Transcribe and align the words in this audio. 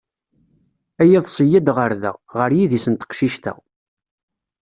A 1.01 1.03
yiḍes 1.09 1.37
yya-d 1.45 1.67
ɣar 1.75 1.91
da, 2.01 2.11
ɣar 2.37 2.51
yidis 2.57 2.85
n 2.89 2.93
teqcict-a. 2.95 3.53